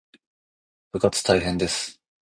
[0.93, 2.01] 部活大変です